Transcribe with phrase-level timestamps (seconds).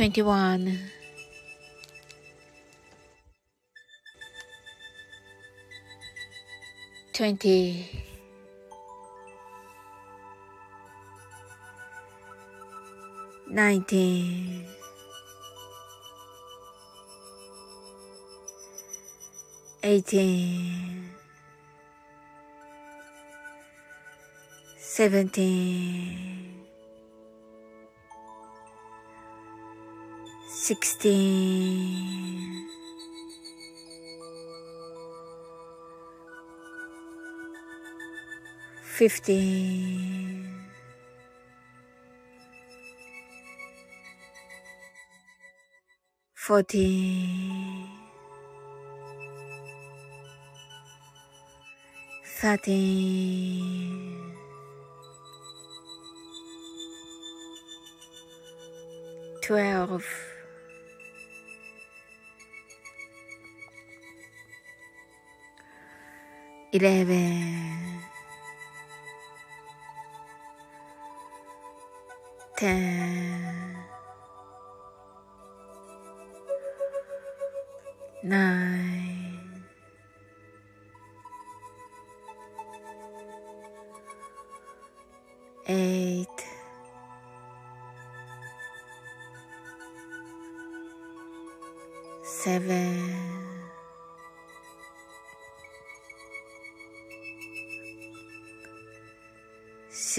[0.00, 0.78] 21
[7.12, 7.86] 20
[13.50, 14.64] 19
[19.82, 21.10] 18
[24.78, 26.39] 17
[30.70, 32.68] sixteen,
[38.84, 40.46] fifteen,
[46.34, 47.88] fourteen,
[52.40, 53.40] thirteen.
[59.42, 60.29] Twelve.
[66.72, 68.02] Eleven,
[72.56, 73.09] ten,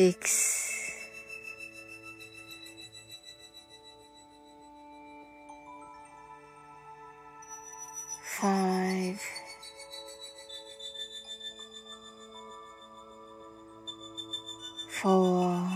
[0.01, 0.95] six,
[8.25, 9.21] five,
[14.89, 15.69] four,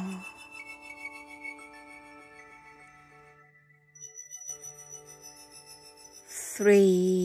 [6.28, 7.25] three,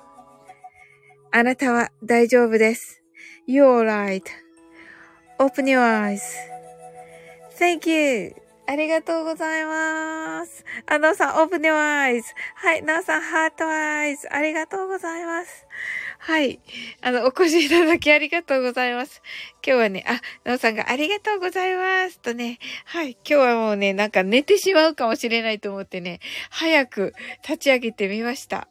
[1.33, 3.01] あなたは大丈夫です。
[3.47, 3.85] You're
[5.39, 6.19] right.Open your eyes.
[7.57, 8.35] Thank you!
[8.67, 10.65] ありがとうございます。
[10.85, 12.23] あ、なおさん、Open your eyes.
[12.55, 14.27] はい、なおさん、ハートアイズ。
[14.29, 15.65] ありがとうございます。
[16.23, 16.59] はい。
[17.01, 19.23] あの、お越しいただきありがとうございます。
[19.65, 22.19] 今日はね、あ、なおさんがありがとうございます。
[22.19, 23.13] とね、はい。
[23.13, 26.19] 今日はもうね、なんか寝てしまうかもしれないと思ってね、
[26.51, 28.67] 早く立ち上げてみました。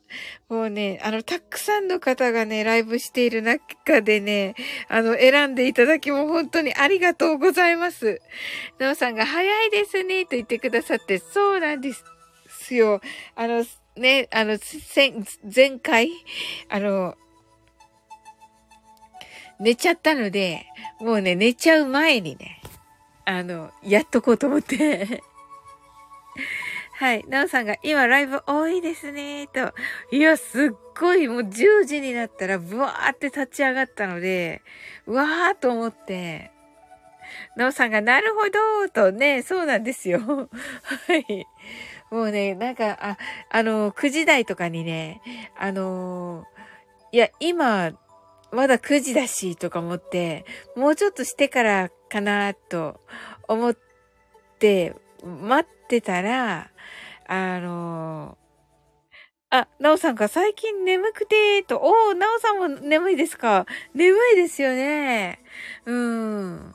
[0.49, 4.55] もうね、あの、たくさんの方がね、ライブしている中でね、
[4.89, 8.23] あの、選んでいただきも本当にありがとうございます。
[8.79, 11.91] なおさんが早いですね、と言ってくださって、そうなんで
[12.49, 13.01] すよ。
[13.35, 13.65] あの、
[13.97, 14.57] ね、あの、
[15.53, 16.13] 前回、
[16.69, 17.17] あの、
[19.61, 20.67] 寝ちゃったので、
[21.01, 22.63] もうね、寝ちゃう前にね、
[23.27, 25.23] あの、やっとこうと思って
[26.97, 27.25] はい。
[27.29, 29.73] なおさんが、今ライブ多いですね、と。
[30.11, 34.63] いや、すっごい、もう10時になったら、ブワーって立ち上がったので、
[35.07, 36.51] うわーと思って、
[37.57, 40.21] なおさんが、なるほど、とね、そうなんですよ。
[40.27, 40.49] は
[41.17, 41.47] い。
[42.11, 43.19] もうね、なんか、あ、
[43.51, 45.21] あの、9時台とかにね、
[45.57, 46.45] あの
[47.13, 47.93] いや、今、
[48.53, 50.45] まだ9時だし、とか思って、
[50.77, 53.01] もうちょっとしてからかな、と
[53.49, 53.77] 思っ
[54.59, 54.95] て、
[55.25, 56.71] 待ってたら、
[57.27, 58.37] あの
[59.51, 63.67] あ、なおさんが最近眠くて、と、おー、なおさんも眠いですか？
[63.95, 65.41] 眠いですよね。
[65.87, 66.75] うん。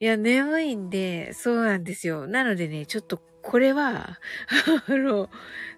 [0.00, 2.26] いや、眠いんで、そうなんですよ。
[2.26, 4.18] なのでね、ちょっと、これは、
[4.88, 5.28] あの、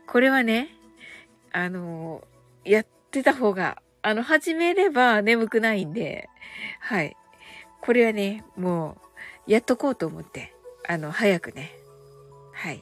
[0.06, 0.68] これはね、
[1.52, 2.22] あの、
[2.64, 6.28] やってた方があの、始めれば眠くないんで、
[6.78, 7.16] はい。
[7.80, 8.98] これはね、も
[9.48, 10.52] う、やっとこうと思って、
[10.86, 11.70] あの、早くね。
[12.52, 12.76] はい。
[12.76, 12.80] っ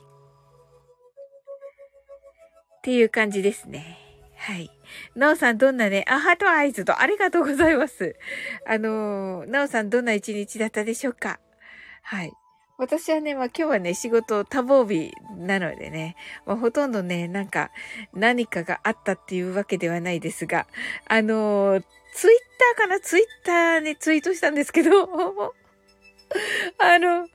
[2.83, 3.99] ていう感じですね。
[4.37, 4.69] はい。
[5.15, 8.17] なおさんどんなね、あ、ハートアイズとありがとうございます。
[8.67, 11.39] あのなおさんどんな一日だったでしょうか
[12.03, 12.33] はい。
[12.83, 17.71] 私はね、まあ今日はね、仕事多忙日なのでね、まあほとんどね、なんか
[18.13, 20.67] 何かがあったっていうわけではないですが、
[21.07, 22.37] あのー、ツイッ
[22.77, 22.99] ターかな？
[22.99, 25.05] ツイッターにツイートしたんですけど、
[26.79, 27.29] あの、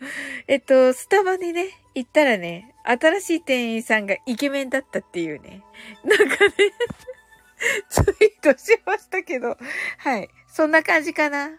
[0.48, 5.64] えっと、スタバにね、行ったらね、新しい店員さんがイケメンだったっていうね、
[6.04, 6.52] なんかね
[7.88, 9.58] ツイートしましたけど、
[10.00, 10.30] はい。
[10.50, 11.52] そんな感じかな。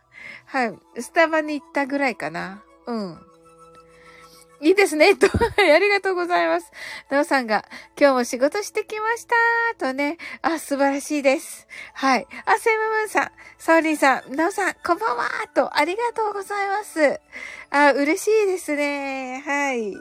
[0.44, 0.79] はい。
[1.00, 2.62] スタバに行ったぐらいかな。
[2.87, 3.29] うん。
[4.60, 5.14] いいですね。
[5.14, 6.70] と、 ありがとうございます。
[7.10, 7.64] なおさんが、
[7.99, 9.34] 今日も仕事してきました。
[9.78, 10.19] とね。
[10.43, 11.69] あ、素晴らしいです。
[11.94, 12.26] はい。
[12.44, 15.28] あ、セムムーンさん、サーリンさん、なおさん、こんばんは。
[15.55, 17.20] と、ありがとうございます。
[17.70, 19.43] あ、嬉しいですね。
[19.46, 19.94] はい。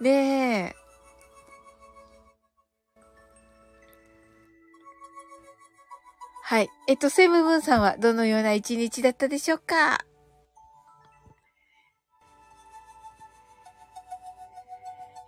[0.00, 0.86] ねえ。
[6.48, 6.70] はい。
[6.86, 10.05] えっと、セムムーンさんはどのような一日だったでしょうか？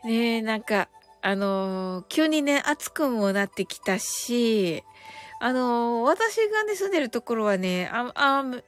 [0.08, 0.88] ねえ、なんか、
[1.20, 4.82] あのー、急にね、暑くもなってきたし、
[5.38, 7.90] あのー、私がね、住んでるところはね、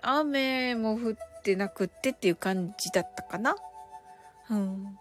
[0.03, 3.57] 雨も降ってなくってっていう感じだったかな
[4.51, 4.99] うん。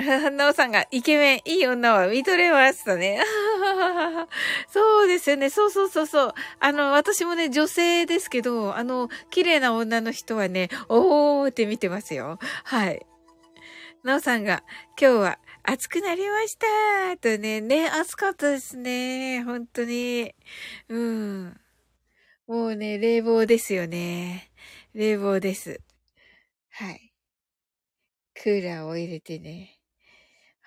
[0.32, 3.22] なおさんが、イケメン、いい女は見とれましたね。
[4.68, 5.50] そうですよね。
[5.50, 6.34] そうそうそうそう。
[6.58, 12.38] あの、私もね、女性ですけど、あの、綺麗な女の人はね、おーって見てますよ。
[12.64, 13.06] はい。
[14.02, 14.62] なおさんが、
[15.00, 19.42] 今日は暑くなりましたとね、ね、暑かったですね。
[19.44, 20.34] 本当に。
[20.88, 21.60] うん。
[22.46, 24.50] もうね、冷房ですよね。
[24.94, 25.80] 冷房です。
[26.70, 27.12] はい。
[28.34, 29.79] クーラーを入れてね。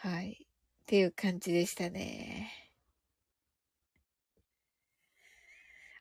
[0.03, 0.37] はい。
[0.43, 0.45] っ
[0.85, 2.51] ていう感じでしたね。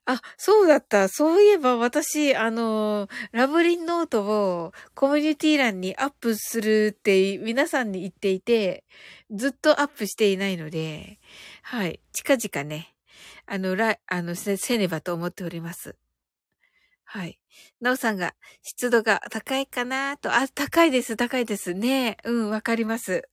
[0.04, 1.09] あ、そうだった。
[1.09, 8.85] そういえば私、あの、ラブリンノートをコミュニティ欄にアップするって皆さんに言っていて、
[9.30, 11.21] ずっとアップしていないので、
[11.62, 12.00] はい。
[12.12, 12.94] 近々ね、
[13.47, 15.94] あの、ら、あの、せ、せねばと思っております。
[17.12, 17.38] はい。
[17.83, 22.16] なおさんが、湿度が高いかなと、あ、高いです、高いですね。
[22.25, 23.28] うん、わかります。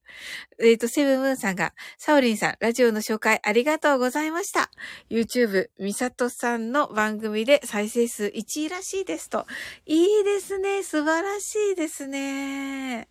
[0.59, 4.69] えっ、ー、と、セブンムーンさんが、サオリンさん、ラジオの紹介ありがとうございました。
[5.09, 9.47] YouTube、ミサトさんの番組で再生数1位らしいですと。
[9.85, 10.83] いいですね。
[10.83, 13.07] 素晴らしいですね。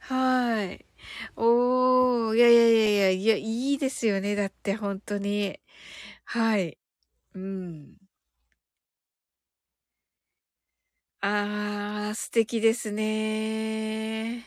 [0.00, 0.84] はい。
[1.34, 4.36] おー、いやいやいやいや、いや、いいですよね。
[4.36, 5.58] だって、本当に。
[6.26, 6.76] はい。
[7.34, 8.03] うん。
[11.26, 14.44] ああ、素敵ですね。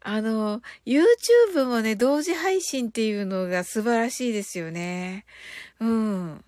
[0.00, 5.26] あの、YouTube もね、同時配信っていうのが素晴らしいですよね。
[5.78, 6.44] うん。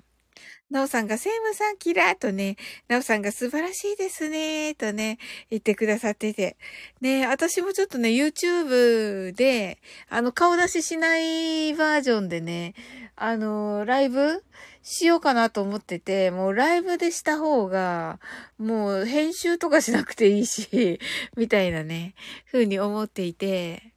[0.71, 2.57] なおさんが、セイムさんキラーとね、
[2.89, 5.19] なおさんが素晴らしいですね、とね、
[5.51, 6.57] 言ってくださってて。
[7.01, 12.75] ね、私もちょっとね、YouTube で、あの、顔出ししないバージョンでね、
[13.15, 14.43] あの、ライブ
[14.83, 18.21] しようかなと思ってて、もうライブでした方が、
[18.59, 21.01] もう編集とかしなくていいし、
[21.37, 22.15] みたいなね、
[22.51, 23.95] 風に思っていて、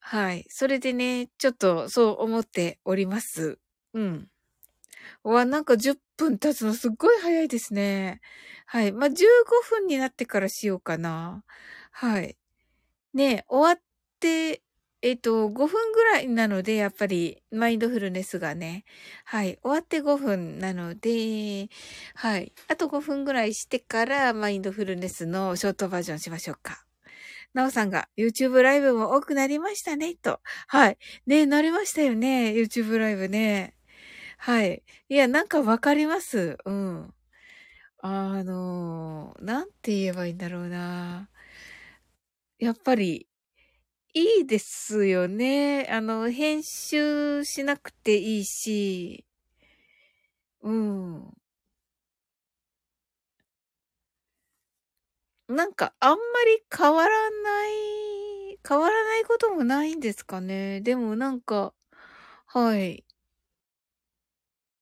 [0.00, 0.44] はい。
[0.48, 3.58] それでね、ちょっとそう思っております。
[3.94, 4.28] うん。
[5.22, 8.20] わ、なんか10分経つのすっごい早いですね。
[8.66, 8.92] はい。
[8.92, 9.16] まあ、15
[9.68, 11.44] 分になってからしようかな。
[11.92, 12.36] はい。
[13.14, 13.82] ね、終わっ
[14.20, 14.62] て、
[15.02, 18.84] えっと、5分ぐらいなので、やっぱり、マインドフルネスがね。
[19.24, 19.58] はい。
[19.62, 21.70] 終わって5分なので、
[22.14, 22.52] はい。
[22.68, 26.84] あと5分ぐらいしてから、マインドフルネスのショートバージョンしましょうか。
[27.54, 30.40] なおさんが YouTube ライブも多くなりましたね、と。
[30.68, 30.98] はい。
[31.26, 32.50] ね、なりましたよね。
[32.52, 33.74] YouTube ライブね。
[34.38, 34.82] はい。
[35.08, 36.58] いや、なんかわかります。
[36.66, 37.14] うん。
[37.98, 41.30] あの、なんて言えばいいんだろうな。
[42.58, 43.26] やっぱり、
[44.14, 45.86] いいですよね。
[45.90, 49.24] あの、編集しなくていいし、
[50.62, 51.32] うん。
[55.48, 60.80] なんか、あんまり変わらない、変わらないこともないんですかね。
[60.80, 61.74] でもなんか、
[62.46, 63.04] はい。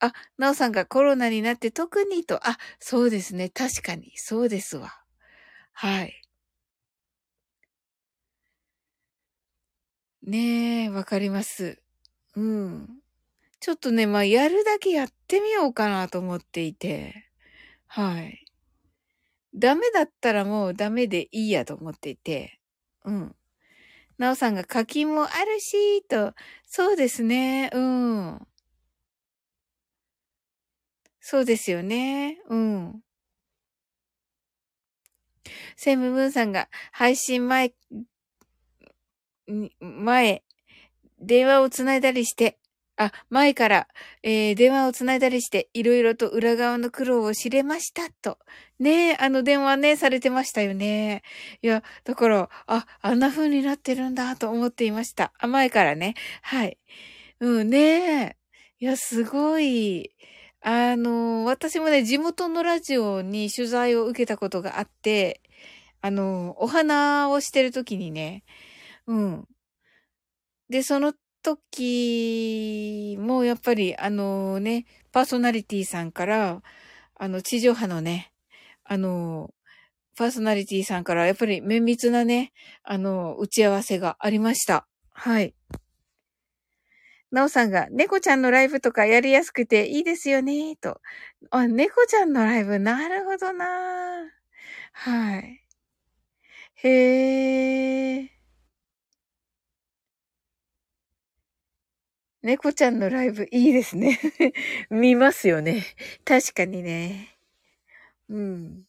[0.01, 3.49] あ、なおさんがコロナになって特にと、あ、そうですね。
[3.49, 5.03] 確かに、そうですわ。
[5.73, 6.21] はい。
[10.29, 11.81] ねえ、わかります。
[12.35, 12.99] うん。
[13.59, 17.31] ちょっとね、まあ、やるだけやってみようかなと思っていて。
[17.87, 18.45] はい。
[19.55, 22.59] ダメだったらもうダメでいいやと思っていて。
[23.05, 23.35] うん。
[24.19, 26.35] なおさんが課金もあるし、と。
[26.67, 27.71] そうですね。
[27.73, 28.47] うん。
[31.19, 32.39] そうですよね。
[32.49, 33.01] うん。
[35.75, 37.73] セムムーンさんが配信前、
[39.79, 40.43] 前、
[41.19, 42.57] 電話をつないだりして、
[42.97, 43.87] あ、前から、
[44.23, 48.37] えー、電話をつないだりして、いろいろと裏側の苦労を知れました、と。
[48.77, 51.23] ねえ、あの電話ね、されてましたよね。
[51.61, 55.31] いや、だから、あ、あんな風になってるんだ、と思っていました。
[55.39, 56.15] あ、前からね。
[56.41, 56.77] はい。
[57.39, 58.37] うん、ねえ。
[58.79, 60.11] いや、すごい。
[60.61, 65.41] あの、私もね、地元のラジオに取材を受けたことがあって、
[66.01, 68.43] あの、お花をしてるときにね、
[69.09, 69.47] うん。
[70.69, 76.61] で、その時もやっぱりあのね、パーソナリティさんから、
[77.15, 78.31] あの、地上波のね、
[78.83, 79.49] あの、
[80.17, 84.87] パーソナリティさんからやっぱり綿密なね、あの、打ち合わせがありました。
[85.11, 85.55] はい。
[87.31, 90.99] なおさんが、猫ちゃんのライブとかやりやすくていいですよね、と。
[91.51, 93.65] あ、猫ちゃんのライブ、なるほどな
[94.93, 95.63] はい。
[96.75, 98.38] へー。
[102.41, 104.19] 猫ちゃんのライブいいですね
[104.89, 105.83] 見ますよね。
[106.25, 107.37] 確かにね。
[108.29, 108.85] うん。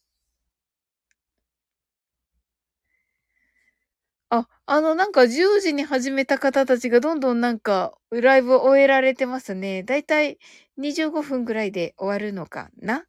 [4.29, 9.83] あ、あの、なんか10時に始めた方たちがどんどんなんか、ライブを終えられてますね。
[9.83, 10.37] だいたい
[10.77, 13.05] 25分ぐらいで終わるのかな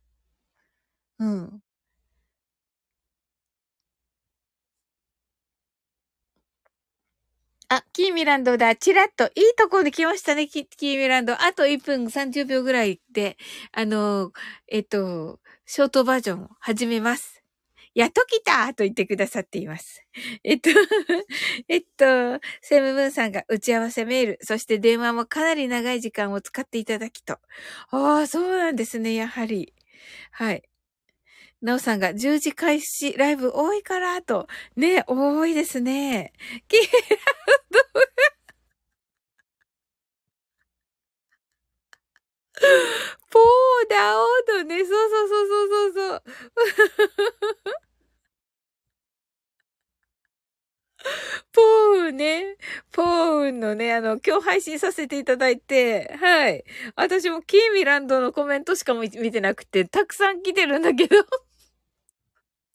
[1.18, 1.62] うん。
[7.74, 8.76] あ、キーミランドだ。
[8.76, 9.24] チラッと。
[9.28, 11.32] いいところに来ましたね、キーミランド。
[11.40, 13.38] あと1分30秒ぐらいで、
[13.72, 14.30] あの、
[14.68, 17.42] えっと、ショートバージョンを始めます。
[17.94, 20.04] やっと来たと言ってくださっています。
[20.44, 20.68] えっと、
[21.68, 27.38] えっと、セムムーンさんが打ち合わせメール、そして電話もかなり長い時間を使っていただきと。
[27.88, 29.72] ああ、そうなんですね、やはり。
[30.30, 30.62] はい。
[31.62, 34.48] なおさんが10時開始ライブ多いからと。
[34.76, 36.32] ね、多いですね。
[36.68, 36.92] キーラウ
[37.70, 37.78] ド
[43.30, 43.42] ポー
[43.88, 44.84] ダオードね。
[44.84, 46.22] そうそうそうそうそうそう。
[51.52, 52.56] ポーンね。
[52.92, 56.64] ポーンのね、あの、今日配信させていただいて、はい。
[56.96, 61.16] 私もキーミランドのコメントしか見てなくて、たくさん来てるんだけど。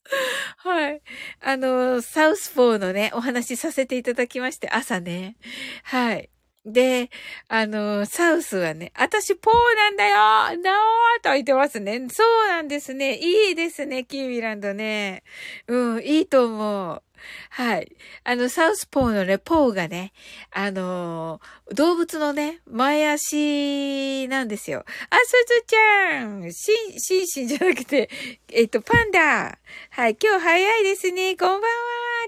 [0.58, 1.02] はい。
[1.40, 5.36] あの、サウスポーのね、お話しさせていただきまして、朝ね。
[5.84, 6.30] はい。
[6.64, 7.10] で、
[7.48, 10.16] あの、サウスはね、私ポーなんだよ
[10.62, 12.06] なおーと言ってますね。
[12.10, 13.16] そうなんですね。
[13.16, 15.22] いいですね、キーミランドね。
[15.66, 17.02] うん、いいと思う。
[17.50, 17.96] はい。
[18.24, 20.12] あの、サウスポーのね、ポーがね、
[20.50, 24.84] あのー、動物のね、前足なんですよ。
[25.10, 28.10] あ、すずちゃんシン、シンシンじゃなくて、
[28.52, 29.58] えっと、パンダ
[29.90, 31.36] はい、今日早いですね。
[31.36, 31.68] こんばんは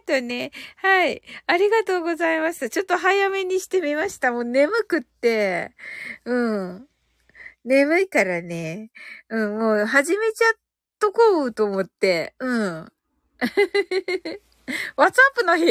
[0.07, 0.51] とね。
[0.77, 1.23] はい。
[1.47, 2.69] ありがとうございます。
[2.69, 4.33] ちょっと早めにしてみました。
[4.33, 5.73] もう眠くって。
[6.25, 6.87] うん。
[7.65, 8.91] 眠いからね。
[9.29, 10.59] うん、もう始めちゃっ
[10.99, 12.35] とこうと思って。
[12.39, 12.93] うん。
[14.97, 15.65] ワッツアップの日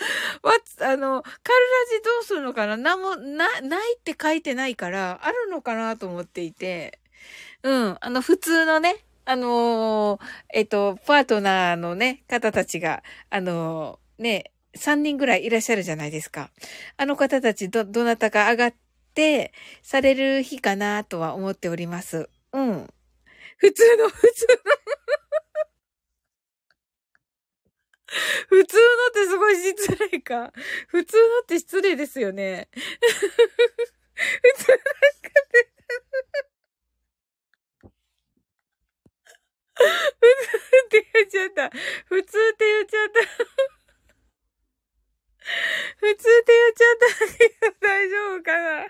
[0.42, 1.36] わあの、カルラ
[1.98, 2.76] ジどうするのかな？
[2.76, 6.98] 何も、な、ないって書いてないから、あるのかなと思っていて。
[7.62, 7.96] うん。
[8.00, 10.20] あの、普通のね、あのー、
[10.54, 16.50] えっと、パートナーのね、方たちが、あのー、ね、3人ぐらいいらっしゃるじゃないですか。
[16.96, 18.74] あの方たち、ど、どなたか上がっ
[19.14, 19.52] て、
[19.82, 22.30] される日かなとは思っております。
[22.52, 22.88] うん。
[23.58, 24.56] 普通の、 普通の
[28.48, 30.52] 普通のってすごい失礼か。
[30.88, 32.68] 普通のって失礼ですよね。
[32.74, 35.70] 普通なんかって
[40.20, 41.70] 普通って言っちゃった。
[42.06, 43.20] 普通って言っちゃった。
[45.98, 48.86] 普通って言っちゃった大丈夫かな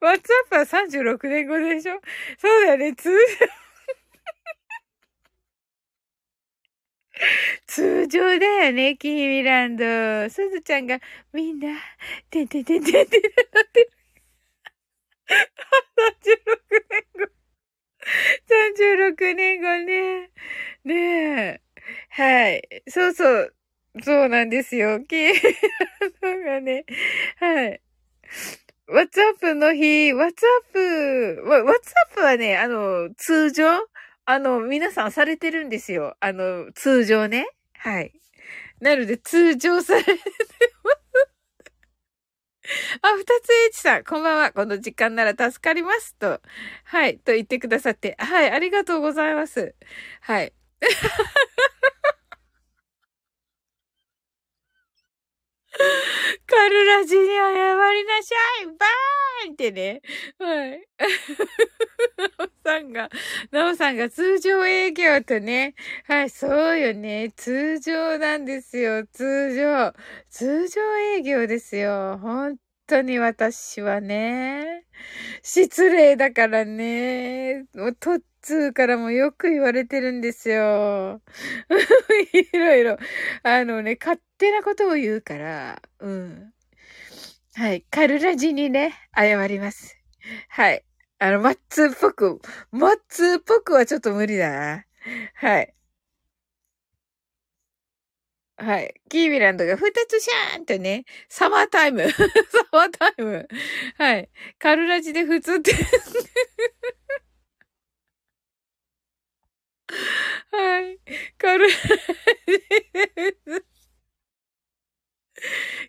[0.00, 2.00] ?WhatsApp は36年後でしょ？
[2.38, 3.16] そうだよね、通常
[7.66, 10.30] 通常だよね、キーミランド。
[10.30, 11.00] すずちゃんが、
[11.32, 11.78] みんな、
[12.30, 13.92] てんてんてんてんてんなってる。
[15.26, 17.32] 36年後。
[18.48, 20.30] 36年後ね。
[20.84, 21.60] ねえ。
[22.10, 22.82] はい。
[22.88, 23.54] そうそう。
[24.02, 25.00] そうなんですよ。
[25.04, 25.40] キーミ
[26.22, 26.84] ランドがね。
[27.38, 27.82] はい。
[28.88, 33.64] WhatsApp の日、WhatsApp、WhatsApp はね、あの、通常
[34.26, 36.16] あの、皆さんされてるんですよ。
[36.20, 37.46] あの、通常ね。
[37.74, 38.12] はい。
[38.80, 40.22] なので、通常されてます。
[43.02, 44.52] あ、二つ H さん、こんばんは。
[44.52, 46.14] この時間なら助かります。
[46.16, 46.40] と。
[46.84, 47.18] はい。
[47.18, 48.16] と言ってくださって。
[48.18, 48.50] はい。
[48.50, 49.74] ありがとうございます。
[50.20, 50.52] はい。
[56.52, 60.02] カルラジに謝りなさいバーンってね。
[60.38, 60.86] はい。
[62.18, 63.08] なおさんが、
[63.50, 65.74] なおさんが通常営業とね。
[66.04, 67.32] はい、そうよね。
[67.36, 69.06] 通常なんですよ。
[69.06, 69.94] 通常。
[70.28, 70.80] 通常
[71.16, 72.18] 営業ですよ。
[72.20, 74.84] 本当に私はね。
[75.42, 77.64] 失礼だからね。
[77.98, 81.22] とっつーからもよく言われてるんですよ。
[82.32, 82.98] いろいろ。
[83.42, 86.52] あのね、勝手なことを言うから、うん。
[87.54, 87.82] はい。
[87.90, 89.96] カルラジにね、謝ります。
[90.48, 90.84] はい。
[91.18, 92.40] あの、マッツーっぽく、
[92.72, 94.84] マッツーっぽくはちょっと無理だな。
[95.34, 95.74] はい。
[98.56, 98.94] はい。
[99.08, 102.08] キービランドが二つシャーンとね、サマータイム。
[102.10, 102.18] サ
[102.72, 103.48] マータイム。
[103.98, 104.30] はい。
[104.58, 105.72] カルラジで普通って
[110.52, 110.98] はい。
[111.38, 111.76] カルラジ
[112.46, 113.66] で普通。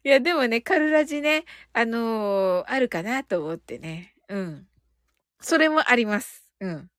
[0.04, 4.16] いや、でもね、カルラジね、あのー、あるかなと思ってね。
[4.30, 4.68] うん。
[5.42, 6.48] それもあります。
[6.62, 6.90] うん。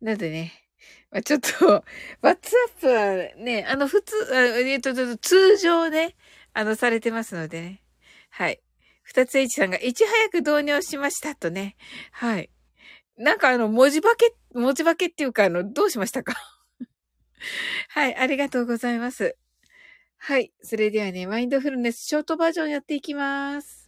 [0.00, 0.52] なのでね、
[1.10, 1.84] まあ、ちょっと、
[2.20, 6.14] ワッツアップはね、あの、普通、えっと、通常ね、
[6.52, 7.82] あの、されてますのでね。
[8.30, 8.60] はい。
[9.02, 11.76] 二つ H さんがいち早く導入しましたとね。
[12.12, 12.50] はい。
[13.16, 16.34] なんかあの、文字化け、文字化けっていうか、あの、どうしましたか？
[17.90, 19.36] はい、ありがとうございます。
[20.18, 20.52] はい。
[20.62, 23.86] それではね、マインドフルネスショートバージョンやっていきます。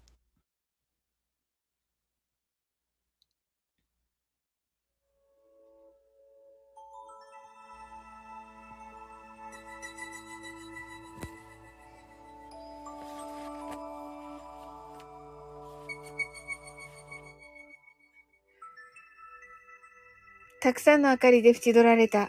[20.61, 22.29] たくさんの明かりで縁取られた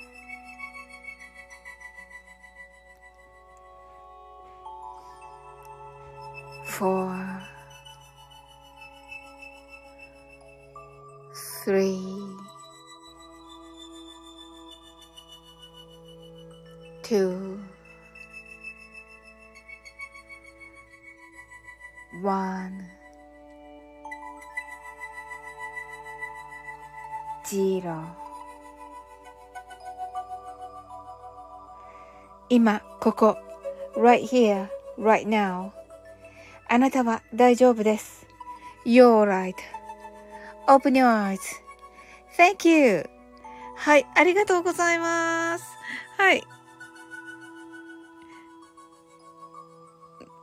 [6.81, 6.87] 4
[11.63, 11.99] 3
[17.03, 17.59] 2
[22.23, 22.89] 1
[27.45, 28.21] 0
[32.49, 33.37] 今、ここ、
[33.95, 34.67] right here,
[34.97, 35.71] right now.
[36.73, 38.25] あなたは大丈夫です。
[38.85, 39.25] You're
[40.67, 41.03] right.Open your
[42.37, 43.09] eyes.Thank you.
[43.75, 45.65] はい、ありがとうございます。
[46.17, 46.41] はい。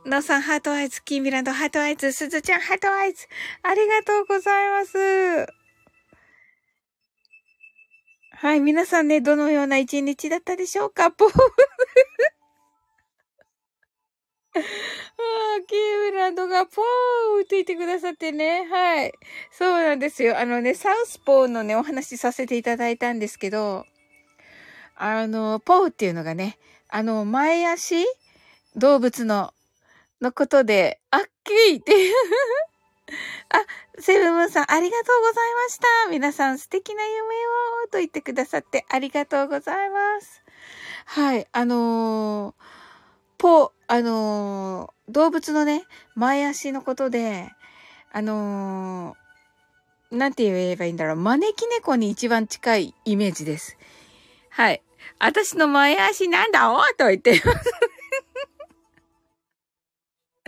[0.05, 3.25] のさん、 heart eyes、キーミランド、 heart eyes、すずちゃん、 heart eyes。
[3.63, 5.47] ありがとうございます。
[8.33, 11.09] はい、皆さんね、どのような一日だったでしょうか？
[11.09, 11.31] ぽー。
[14.55, 18.67] ああ、キーミランドがポーって言ってくださってね。
[18.69, 19.13] はい。
[19.51, 20.39] そうなんですよ。
[20.39, 23.85] あのね、サウスポーのね、お話しさせていただいたんですけど、
[24.95, 26.57] あの、ポーっていうのがね、
[26.89, 28.05] あの、前足
[28.75, 29.53] 動物の、
[30.21, 32.15] のことで、あっきーっていう。
[33.49, 36.09] あ、セブンムーンさん、ありがとうございました。
[36.09, 40.43] 皆さん、素敵な夢をと言ってくださってありがとうございます。
[41.05, 42.78] はい、あのー、
[43.39, 47.49] ポ、あのー、動物のね、前足のことで、
[48.11, 51.15] あのー、なんて言えばいいんだろう。
[51.15, 53.77] 招き猫に一番近いイメージです。
[54.49, 54.81] はい。
[55.19, 57.71] 私の前足なんだおと言ってます。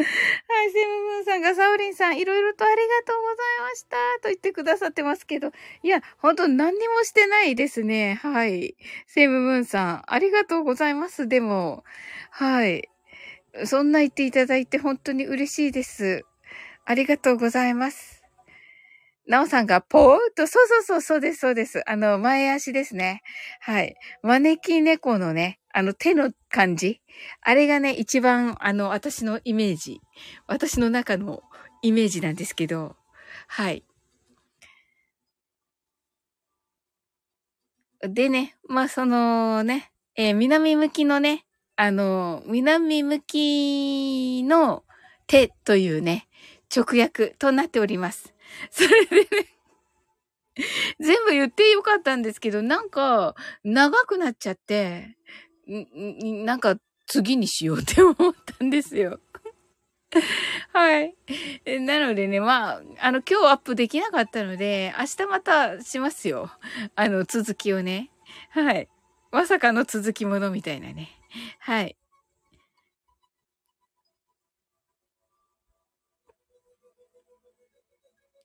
[0.04, 3.98] はい、セムムーンさんがサオリンさん、いろいろとありがとうございました。
[4.22, 5.52] と言ってくださってますけど。
[5.84, 8.20] いや、本当何にもしてないですね。
[8.22, 8.76] はい。
[9.08, 11.28] セムムーンさん、ありがとうございます。
[11.28, 11.84] でも、
[12.30, 12.90] はい。
[13.66, 16.24] そんな言っていただいて本当に嬉しいです。
[16.86, 18.22] ありがとうございます。
[19.28, 21.90] なおさんがポーっと、そうそうそう、そうです、そうです。
[21.90, 23.22] あの、前足ですね。
[23.62, 23.96] はい。
[24.24, 27.02] 招き猫のね、あの手の感じ？
[27.42, 30.02] あれがね、一番、あの、私のイメージ。
[30.48, 31.42] 私の中の
[31.82, 32.96] イメージなんですけど。
[33.48, 33.84] はい。
[38.02, 44.84] でね、まあ、そのね、えー南向きのね、あの、南向きの
[45.28, 46.28] 手というね、
[46.76, 48.34] 直訳となっております。
[48.72, 49.28] それでね、
[51.00, 55.16] 全部言ってよかったんですけど、なんか、長くなっちゃって、
[55.72, 58.16] んなんか、次にしようって思っ
[58.58, 59.20] たんですよ。
[60.74, 61.16] はい。
[61.82, 66.52] なのでね、まあ、あの、今日アップできなかったので、明日またしますよ。
[66.96, 68.12] あの、続きをね。
[68.50, 68.90] はい。
[69.32, 71.10] まさかの続きものみたいなね。
[71.60, 71.96] はい。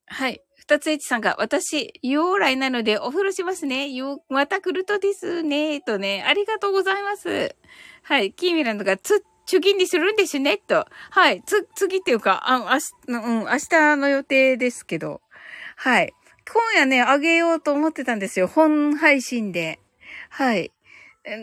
[0.07, 0.46] はい。
[0.69, 3.89] 二つ H さんが、私、用来なのでお風呂しますね。
[3.91, 5.81] よ、また来るとですね。
[5.81, 7.55] とね、ありがとうございます。
[8.03, 8.33] はい。
[8.33, 10.59] キーミランドが、つ、中銀にするんですね。
[10.59, 10.89] と。
[11.11, 11.41] はい。
[11.47, 15.21] つ、次っていうか、あ、あし、うん、明日の予定ですけど。
[15.77, 16.13] はい。
[16.53, 18.49] 今夜ね、あげようと思ってたんですよ。
[18.49, 19.79] 本配信で。
[20.31, 20.73] はい。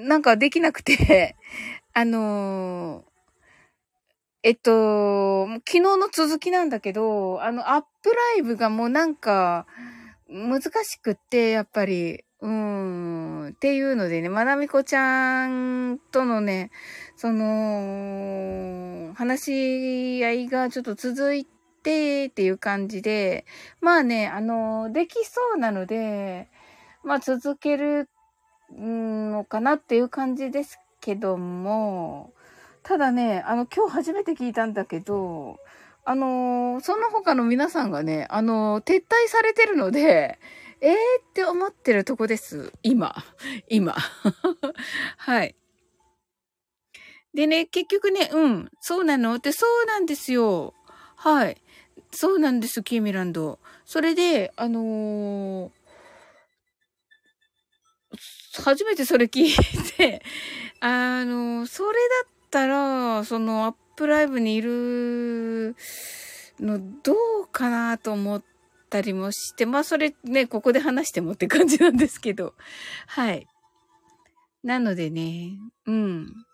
[0.03, 1.37] なんかできなくて、
[1.93, 3.12] あのー
[4.45, 9.65] えっと、昨日の続きなんだけど、あの、アップライブがもうなんか、
[10.27, 16.71] 難しくって、やっぱり、うーん、っていうのでね、まなみこちゃんとのね、
[17.15, 21.45] その、話し合いがちょっと続い
[21.81, 23.45] てっていう感じで、
[23.79, 26.49] まあね、あの、できそうなので、
[27.05, 28.09] まあ続ける
[28.77, 32.33] のかなっていう感じですけども、
[32.83, 35.57] ただね、あの、今日初めて聞いたんだけど、
[36.05, 40.37] あのーその他の皆さんがね、あのー撤退されてるので、
[40.81, 40.97] えーっ
[41.33, 42.73] て思ってるとこです。
[42.83, 43.15] 今。
[43.69, 43.95] 今。
[45.17, 45.55] はい。
[47.33, 50.73] でね、結局ね、うん、そうなのって、そうなんですよ。
[51.15, 51.61] はい。
[52.11, 53.59] そうなんです、キーミランド。
[53.85, 55.71] それで、あのー、
[58.61, 59.53] 初めてそれ聞い
[59.97, 60.21] て、
[60.81, 65.75] あの、それだったら、そのアップライブにいる
[66.59, 68.43] のどうかなと思っ
[68.91, 72.53] たりもして、まあそれね、ここで話してもって感じなんですけど。
[73.07, 73.47] はい。
[74.63, 76.45] なのでね、うん。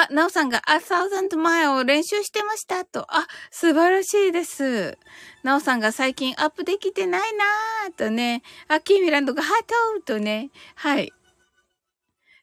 [0.00, 3.04] あ、なおさんが、あ、サウザンド前を練習してましたと。
[3.08, 4.96] あ、素晴らしいです。
[5.42, 8.42] なおさんが最近アップできてないなぁとね。
[8.68, 10.50] あ、キーミランドがハートとね。
[10.76, 11.12] はい。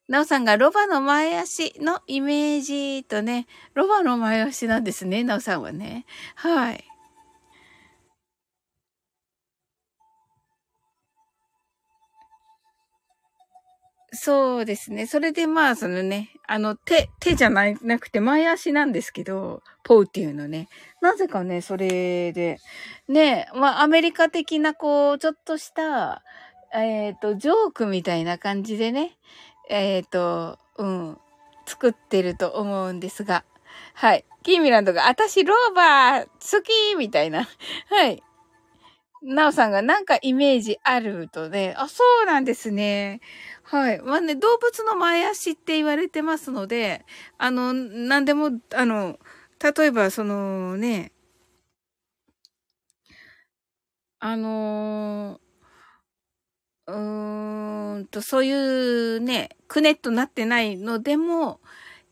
[0.09, 3.47] なおさんがロバの前足のイメージとね。
[3.73, 6.05] ロバの前足なんですね、なおさんはね。
[6.35, 6.83] はい。
[14.15, 15.05] そうですね。
[15.07, 20.67] それでまあ、そのね、あの、手、手じゃないなくて前足なんですけど、ポウっていうのね。
[21.01, 22.57] なぜかね、それで、
[23.07, 26.23] ね、まあ、アメリカ的な、こう、ちょっとした、
[26.73, 29.17] えっ、ー、と、ジョークみたいな感じでね、
[29.69, 31.17] えっ、ー、と、うん、
[31.65, 33.43] 作ってると思うんですが、
[33.93, 34.25] はい。
[34.43, 37.47] キーミランドが、あたしローバー好きみたいな。
[37.89, 38.21] はい。
[39.25, 43.21] なおさんがなんかイメージあるとね、あ、そうなんですね。
[43.67, 44.01] はい。
[44.01, 47.03] まあね、動物の前足って言われてますので、
[47.37, 49.19] あの、なんでも、あの、
[49.77, 51.11] 例えばそのね、
[54.19, 55.39] あの
[56.87, 58.51] うーんと、そうい
[59.17, 61.59] うね、くねっとなってないのでも、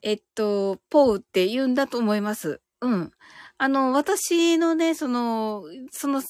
[0.01, 2.61] えっと、ポウって言うんだと思います。
[2.81, 3.11] うん。
[3.57, 6.21] あの、私のね、その、その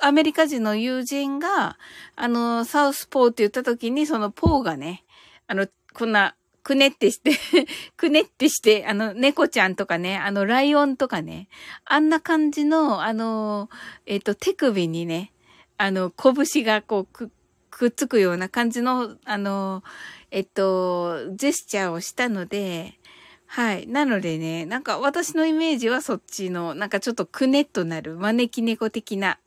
[0.00, 1.76] アメリカ人の友人が、
[2.16, 5.04] あの、サウスポーって言った時に、そのポーがね、
[5.46, 7.32] あの、こんな、くねってして
[7.96, 11.48] くねってして、あの、猫ちゃんとかね、あの、ライオンとかね、
[11.86, 13.70] あんな感じの、あの、
[14.04, 15.32] えっ、と、手首にね、
[15.78, 17.30] あの、拳がこう、く、
[17.70, 19.82] くっつくような感じの、あの、
[20.30, 22.98] えっと、ジェスチャーをしたので、
[23.46, 23.86] はい。
[23.86, 29.38] なのでね、なんか私のイメージはそっちの、なんかちょっとくねっとなる招き猫的な、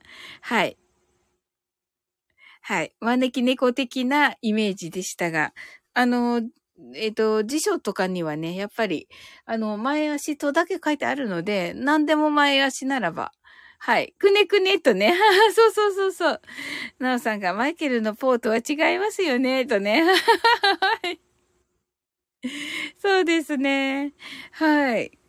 [0.41, 0.78] はい。
[2.62, 2.93] はい。
[3.00, 5.54] 招き猫的なイメージでしたが、
[5.93, 6.41] あの、
[6.95, 9.08] えっ、と、辞書とかにはね、やっぱり、
[9.45, 13.32] あの、前足とだけ書いてあるので、何でも前足ならば、
[13.80, 14.13] はい。
[14.19, 15.15] くねくねとね。
[15.56, 16.41] そうそうそうそう。
[17.00, 20.04] なおさんがマイケルのポートは違いますよね、とね。
[20.06, 21.19] はい。
[23.00, 24.13] そうですね。
[24.52, 25.20] はい。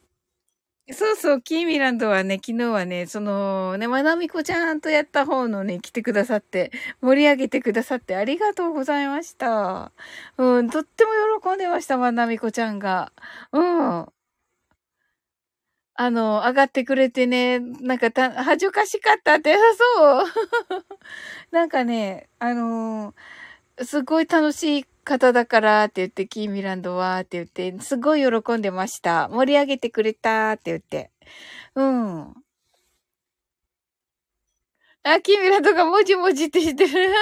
[0.91, 9.93] そうそう、キーミランドはね、昨日はね、そのね、まなみこちゃんとやった方のね、来てくださって、盛り上げてくださってありがとうございました。
[10.39, 13.13] うん、とっても喜んでました、まなみこちゃんが。
[13.53, 14.13] うん。
[15.95, 19.55] あの、上がってくれてね、なんかた、恥ずかしかったって、
[19.99, 20.25] そう。
[21.53, 29.29] なんかね、あのー、すごい楽しい方だからって言って、キーミランドはって言って、すごい喜んでました。
[29.29, 31.11] 盛り上げてくれたって言って。
[31.75, 32.35] うん。
[35.05, 37.13] あ、キーミランドがもじもじってしてる。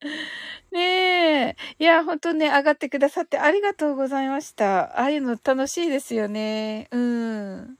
[0.72, 1.56] ねえ。
[1.78, 4.98] いや、ほんとね、上がってくださってありがとうございました。
[4.98, 6.88] ああいうの楽しいですよね。
[6.90, 7.78] うん。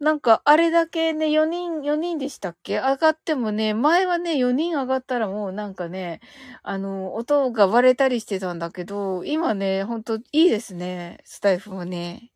[0.00, 2.78] なんか、あれだけね、4人、4人でしたっけ？
[2.78, 6.20] 上がってもね、前はね、4人上がったらもうなんかね、
[6.62, 11.18] あの、音が割れたりしてたんだけど、今ね、ほんといいですね。
[11.24, 12.30] スタイフもね。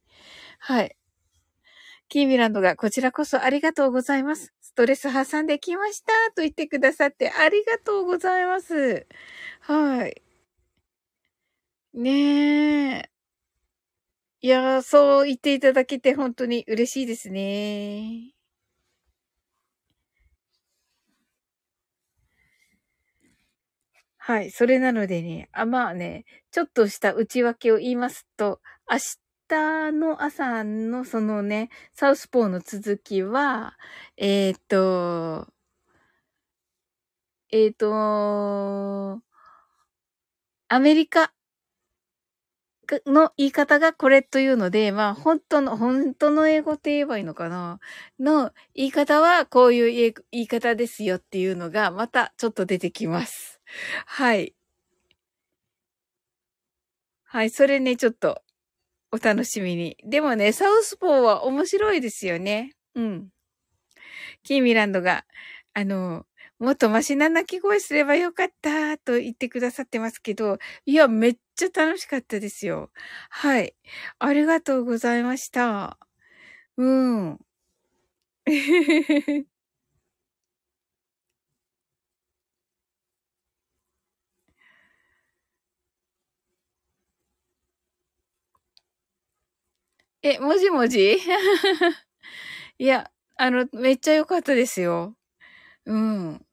[0.60, 0.94] はい。
[2.10, 4.52] キーミランドが、こちらこそありがとうございます。
[4.60, 9.06] ストレス挟んできましたと言ってくださってありがとうございます。
[9.60, 10.20] はい。
[11.92, 13.08] ねえ。
[14.44, 18.34] いやー、そう言っていただけて本当に嬉しいですね。
[24.18, 24.50] はい。
[24.50, 28.98] それなのでね、あ、まあね、ちょっとした内訳を言いますと、明
[29.48, 33.78] 日の朝のそのね、サウスポーの続きは、
[34.18, 35.48] えっ、と、
[37.50, 39.22] えっ、と、
[40.68, 41.33] アメリカ
[43.06, 47.80] の言い方がこれというので、まあ、本当の、本当の英語って言えばいいのかな
[48.18, 53.60] の言い方はこういう言い方ですよっていうのが、またちょっと出てきます。
[54.06, 54.54] はい。
[57.24, 58.42] はい、それね、ちょっと、
[59.10, 59.96] お楽しみに。
[60.04, 62.72] でもね、サウスポーは面白いですよね。
[62.94, 63.28] うん。
[64.42, 65.24] キーミランドが、
[65.72, 66.26] あの、
[66.58, 72.90] もっとマシな鳴き声すればよかったと言ってくださってますけど、いや、めっちゃ楽しかったですよ。
[73.30, 73.74] はい。
[74.18, 75.98] ありがとうございました。
[76.76, 77.40] うん。
[90.22, 91.18] え、もじもじ？
[92.78, 95.16] いや、あの、めっちゃ良かったですよ。
[95.86, 96.43] うん。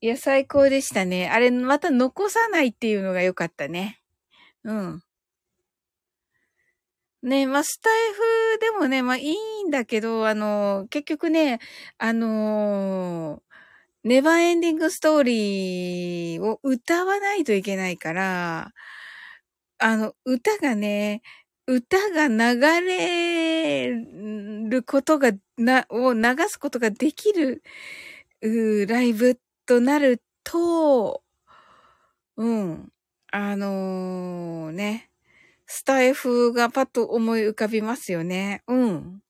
[0.00, 1.28] いや、最高でしたね。
[1.28, 4.00] あれ、また残さないっていうのが良かったね。
[4.64, 5.02] うん。
[7.22, 11.58] ね、まあ、スタイフでもね、まあいいんだけど、あの、結局ね、
[11.98, 13.42] あの
[14.04, 18.72] ネバーエンディングストーリーを歌わないといけないから、
[19.78, 21.22] あの、歌がね、
[21.66, 27.62] 歌が流れることが、な、を流すことができる、
[28.88, 31.22] ライブとなると、
[32.38, 32.90] うん、
[33.30, 35.10] あのー、ね、
[35.66, 38.62] スタイフがパッと思い浮かびますよね。
[38.66, 39.20] うん。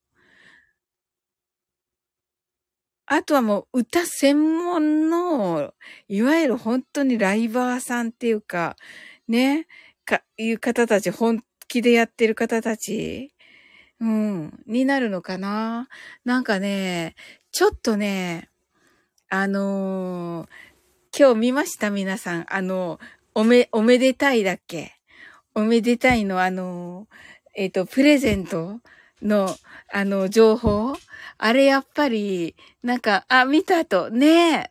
[3.07, 5.75] あとはもう歌専門の、
[6.07, 8.77] いわゆる本当にライバーさんっていうか、
[9.27, 9.67] ね、
[10.05, 13.35] か、いう方たち、本気でやってる方たち、
[14.01, 15.89] うん、になるのかな
[16.25, 17.17] なんかね、
[17.51, 18.51] ちょっとね、
[19.31, 21.91] あのー、今日見ました？
[21.91, 22.47] 皆さん。
[22.49, 22.99] あの、
[23.35, 24.95] おめ、おめでたいだっけ？
[25.55, 27.07] おめでたいの、あの、
[27.55, 28.81] えっ、ー、と、プレゼント
[29.21, 29.55] の、
[29.93, 30.97] あの、情報？
[31.37, 34.71] あれやっぱり、なんか、あ、見た後、ねえ。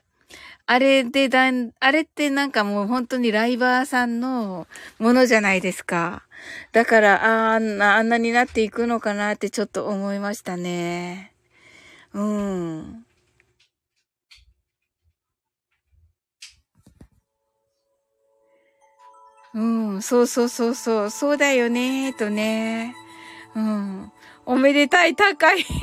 [0.65, 4.67] あれでだん、あれってなんかもう本当にライバーさんの
[4.99, 6.23] ものじゃないですか。
[6.71, 11.31] だから、あんな、あんなになっていくのかなってちょっと思いましたね。
[12.13, 13.06] うん。
[19.57, 19.59] う
[19.97, 22.93] ん、そうそうそうそう、そうだよね、とね。
[23.55, 24.11] うん。
[24.45, 25.65] おめでたい、高い。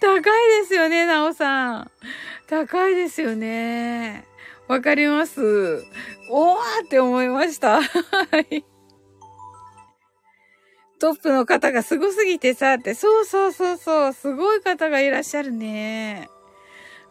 [0.00, 0.22] 高い
[0.60, 1.90] ですよね、なおさん。
[2.48, 4.26] 高いですよね。
[4.66, 5.84] わかります。
[6.28, 7.80] おーって思いました。
[7.80, 7.82] は
[8.50, 8.64] い。
[10.98, 16.28] トップの方がすごすぎてさ、って、そうそうそうそう、すごい方がいらっしゃるね。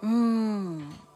[0.04, 1.07] うん。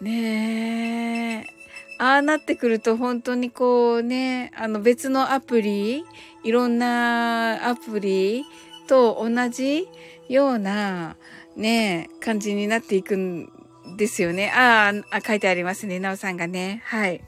[0.00, 1.56] ねえ。
[1.98, 6.04] ああなってくると本当にこうね、あの別のアプリ、
[6.44, 8.44] いろんなアプリ
[8.86, 9.88] と同じ
[10.28, 11.16] ような
[11.56, 13.50] ね、感じになっていくん
[13.96, 14.50] ですよね。
[14.50, 15.98] ああ、書いてありますね。
[15.98, 16.82] なおさんがね。
[16.84, 17.22] はい。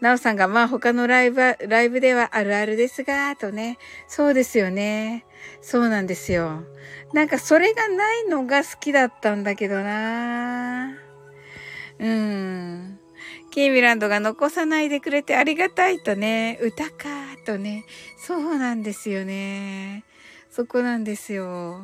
[0.00, 3.78] なおさんが、まあ他のライブ、ライブではあるあるですが、とね。
[4.08, 5.24] そうですよね。
[5.60, 6.64] そうなんですよ。
[7.12, 11.07] なんかそれがないのが好きだったんだけどな
[11.98, 12.98] うん。
[13.50, 17.08] キーミランドが残さないでくれてありがたいとね、歌か
[17.44, 17.84] とね、
[18.18, 20.04] そうなんですよね。
[20.50, 21.82] そこなんですよ。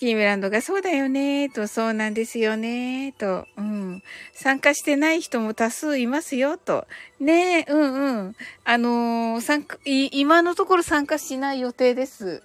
[0.00, 4.02] キーミランドがそうだよねと、そうなんですよねと、うん。
[4.32, 6.86] 参加してない人も多数いますよと。
[7.20, 8.36] ねえ、うんうん。
[8.64, 12.42] あのー、参加、今のところ参加しない予定です。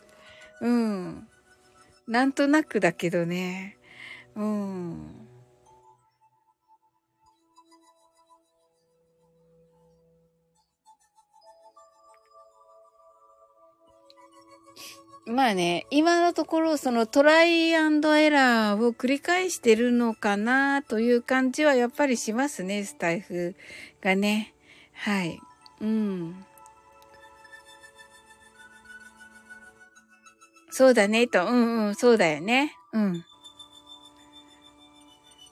[0.59, 1.27] うん。
[2.07, 3.77] なんとなくだけどね。
[4.35, 5.25] うん。
[15.27, 23.55] まあね、今のところそのトライアンドエラーを繰り返してるのかなという感じはやっぱりしますね、スタイフ
[24.01, 24.53] がね。
[24.93, 25.39] はい。
[25.81, 26.44] うん。
[30.75, 31.45] そうだね、と。
[31.45, 32.75] うんうん、そうだよね。
[32.91, 33.23] うん。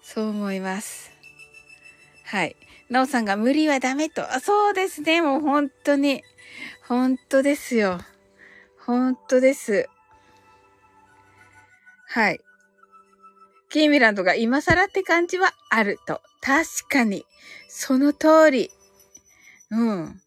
[0.02, 1.12] そう思います。
[2.26, 2.58] はい。
[2.90, 4.34] なおさんが無理はダメと。
[4.34, 5.22] あ、そうですね。
[5.22, 6.24] もう本当に。
[6.90, 8.00] 本当ですよ。
[8.86, 9.88] 本当です。
[12.10, 12.42] はい。
[13.70, 16.22] キーミランドが今更って感じはあると。
[16.42, 17.26] 確かに。
[17.70, 18.72] その通り。
[19.72, 20.22] うん。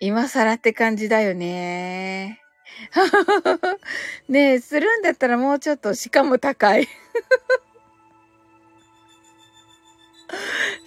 [0.00, 2.43] 今更って感じだよね。
[4.28, 6.88] ねえ、するんだったらもうちょっと、しかも高い。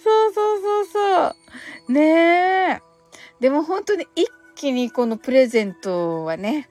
[0.02, 1.26] そうそうそうそ
[1.88, 1.92] う。
[1.92, 2.82] ねえ。
[3.40, 6.68] でも本当に一気にこのプレゼントはね、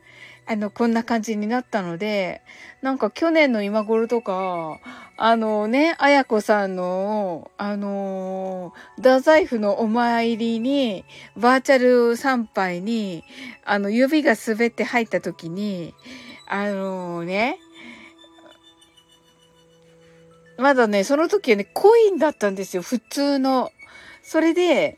[0.49, 2.41] あの、こんな感じになったので、
[2.81, 4.79] なんか去年の今頃とか、
[5.17, 11.03] あのね、あやこさんの、あのー、太宰府のお参りに、
[11.35, 13.25] バーチャル参拝に、
[13.65, 15.93] あの、指が滑って入った時に、
[16.47, 17.59] あのー、ね、
[20.57, 23.69] まだね、その時はね、コインだったんですよ、普通の。
[24.23, 24.97] それで、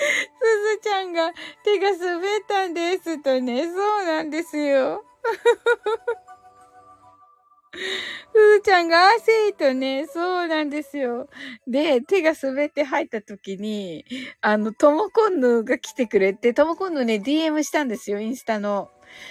[0.00, 1.32] すずちゃんが
[1.64, 5.04] 手が滑ったんですとね、そうなんですよ。
[7.72, 7.78] す
[8.56, 11.28] ずちゃんが汗とね、そうなんですよ。
[11.66, 14.04] で、手が滑って入った時に、
[14.40, 18.90] あの、ともこんぬが来てくれて、ともこんぬね、DM したんですよ、インスタの。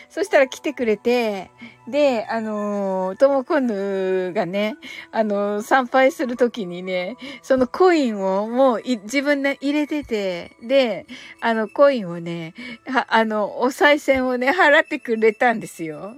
[0.10, 1.52] そしたら来てくれて、
[1.88, 4.76] で、あのー、ともこぬがね、
[5.12, 11.06] あのー、参拝するときにね、そのコインをもう自分で入れてて、で、
[11.42, 12.54] あの、コインをね、
[12.88, 16.16] は、あの、お賽銭をね、払ってくれたんですよ。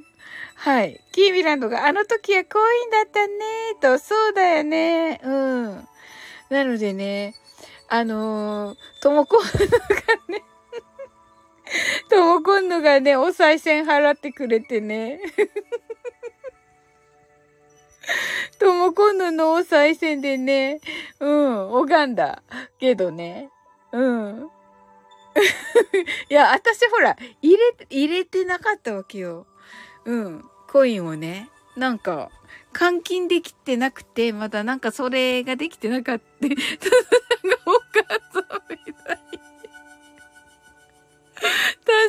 [0.56, 1.02] はい。
[1.12, 3.36] キーミランドが、あの時はコインだったね
[3.82, 5.20] と、そうだよね。
[5.24, 5.88] うん。
[6.50, 7.34] なのでね、
[7.90, 9.78] あのー、ともこぬが
[10.28, 10.44] ね、
[12.10, 15.20] とも今度がね、お賽銭払ってくれてね。
[18.60, 20.82] とも今度のお賽銭でね、
[21.20, 22.44] うん、拝んだ。
[22.80, 23.50] けどね。
[23.92, 24.50] うん。
[26.30, 29.48] いや、私ほら、入れ、入れてなかったわけよ。
[30.06, 30.50] うん。
[30.68, 31.50] コインをね。
[31.76, 32.32] なんか、
[32.74, 36.26] 換金できてなくて、まだなんかそれができてなかった。
[36.48, 36.64] なんか
[37.66, 38.31] お母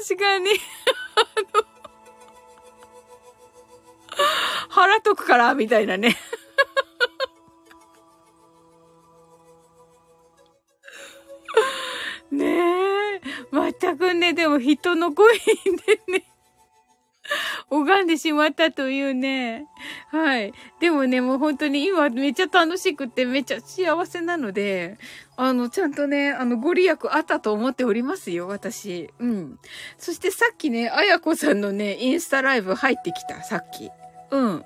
[0.05, 0.51] 確かに。
[4.69, 6.17] 腹とくから、みたいなね。
[12.31, 13.21] ねえ。
[13.53, 15.43] 全くね、でも人の声で
[16.09, 16.32] ね。
[17.73, 19.67] 拝んでしまったというね。
[20.11, 20.53] はい。
[20.79, 24.99] でもね、もう本当に今めっちゃ楽しくてめっちゃ幸せなので、
[25.37, 29.09] あの、ちゃんとね、あの、ご利益あったと思っておりますよ、私。
[29.19, 29.59] うん。
[29.97, 33.91] そしてさっきね、あやこさんのね、インスタライブ入ってきた、さっき。
[34.31, 34.65] うん。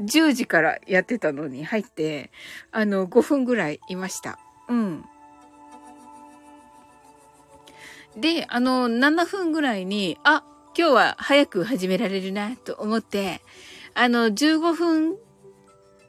[0.00, 2.32] 10時からやってたのに入って、
[2.72, 4.40] あの、5分ぐらいいました。
[4.68, 5.04] うん。
[8.16, 10.42] で、あの、7分ぐらいに、あ、
[10.76, 13.40] 今日は早く始められるなと思って、
[13.94, 15.16] あの、15分っ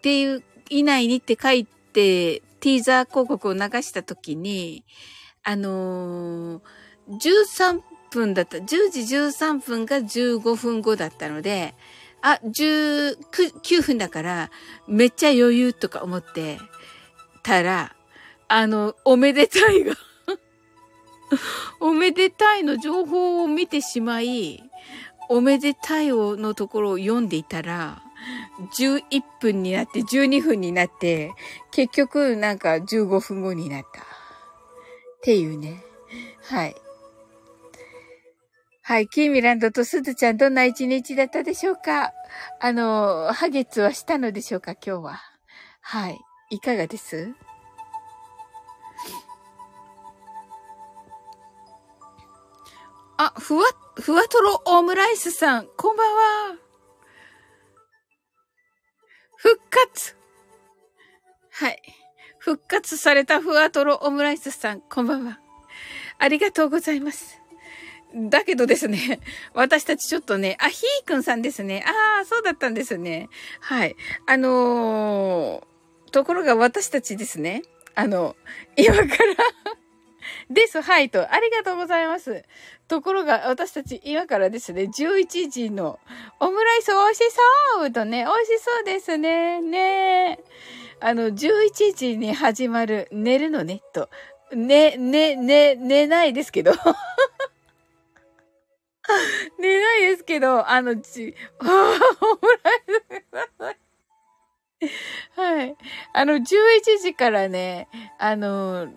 [0.01, 4.83] ていう以内にって書いて、ティーザー広告を流した時に、
[5.43, 6.61] あのー、
[7.09, 7.81] 13
[8.11, 11.73] 分だった、10時13分が15分後だったので、
[12.21, 14.51] あ、19分だから、
[14.87, 16.59] めっちゃ余裕とか思って
[17.43, 17.95] たら、
[18.47, 19.95] あの、おめでたいが
[21.79, 24.63] おめでたいの情報を見てしまい、
[25.29, 28.01] おめでたいをのところを読んでいたら、
[28.77, 31.33] 11分になって12分になって、
[31.71, 34.01] 結局なんか15分後になった。
[34.01, 34.05] っ
[35.21, 35.83] ていうね。
[36.43, 36.75] はい。
[38.81, 39.07] はい。
[39.07, 42.11] キーミランドとスズちゃんどんな一日だったでしょうか？
[42.59, 45.21] あの、ハゲツはしたのでしょうか今日は。
[45.81, 46.19] はい。
[46.49, 47.33] いかがです？
[53.21, 53.65] あ、ふわ、
[53.95, 56.55] ふわとろオムライスさん、こんばんは。
[59.35, 60.15] 復活
[61.51, 61.81] はい。
[62.37, 65.41] 復活されたふわとろオムライスさん、こんばんは。
[66.17, 67.41] ありがとうございます。
[68.15, 69.19] だけどですね、
[69.53, 71.83] 私たちちょっとね、あ、ひーくんさんですね。
[71.85, 73.27] ああ、そうだったんですね。
[73.59, 73.97] はい。
[74.27, 77.63] あのー、ところが私たちですね、
[77.95, 78.37] あの、
[78.77, 79.07] 今から
[80.49, 81.31] です、はいと。
[81.31, 82.43] ありがとうございます。
[82.87, 85.99] ところが、私たち今からですね、11時の
[86.39, 87.21] オムライス美味し
[87.77, 89.61] そうとね、美味しそうですね。
[89.61, 90.39] ね
[90.99, 94.09] あの、11時に始まる、寝るのね、と。
[94.53, 96.73] ね、ね、ね、寝ないですけど。
[99.59, 102.81] 寝ないですけど、あの、ち、 オムライ
[103.75, 103.89] ス
[105.35, 105.75] はい。
[106.13, 106.43] あの、11
[107.01, 108.87] 時からね、あの、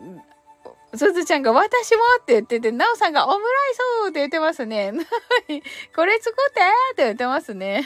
[0.95, 3.75] すずちゃんが私もって言ってて、なおさんがオムライ
[4.07, 4.93] スって言ってますね。
[5.97, 6.61] これ作って
[6.93, 7.85] って言ってますね。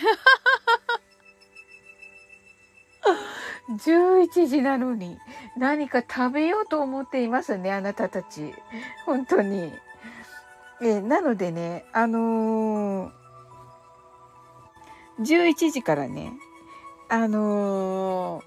[3.68, 5.18] 11時なのに
[5.56, 8.52] 何か食べようと思っていますね、あなたたち。
[9.04, 9.72] 本当に。
[10.80, 13.12] え、なのでね、あのー、
[15.20, 16.32] 11時からね、
[17.08, 18.44] あのー、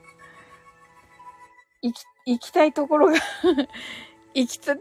[1.82, 3.14] 行き、行きたいところが
[4.34, 4.76] 行きた、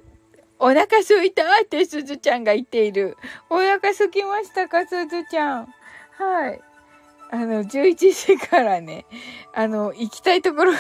[0.59, 3.16] お腹すいたってすずちゃんが言っている。
[3.49, 5.74] お腹すきましたか、すずちゃん。
[6.18, 6.61] はい。
[7.30, 9.05] あの、11時からね、
[9.53, 10.78] あの、行きたいところが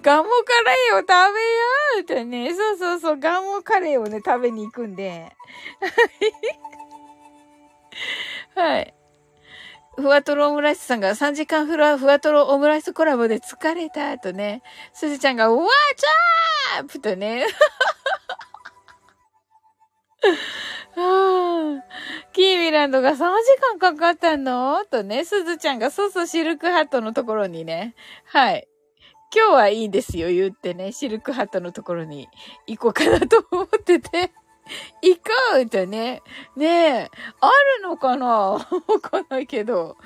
[0.00, 0.36] ガモカ
[0.92, 1.28] レーを食べよ
[1.98, 5.32] うってね、そうそうそう、ガモカレーをね、食べに行くんで。
[8.54, 8.94] はい。
[9.96, 15.66] ふわとろオムライスさんが3時間フラふわとろオムライスコラボで疲れたとね、すずちゃんが、ワー
[15.96, 17.46] チャープとね。
[20.96, 21.84] はあ、
[22.32, 23.24] キーミランドが3時
[23.60, 24.84] 間かかったの？
[24.84, 27.94] とね、すずちゃんがそうそうシルクハットのところにね、
[28.24, 28.68] はい。
[29.34, 32.28] 今日はいいですよ、言ってね、シルクハットのところに
[32.66, 34.32] 行こうかなと思ってて。
[35.02, 35.22] 行こ
[35.62, 36.22] うとね。
[36.56, 37.10] ねえ、
[37.40, 38.26] あるのかな？
[38.26, 38.60] わ
[39.00, 39.96] かんないけど。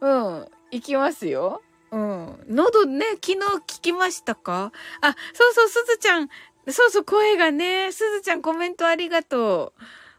[0.00, 1.62] うん、行きますよ。
[1.90, 2.44] うん。
[2.48, 4.72] 喉ね、昨日聞きましたか？
[5.00, 6.28] あ、そうそう、すずちゃん。
[6.68, 7.92] そうそう、声がね。
[7.92, 9.72] すずちゃんコメントありがと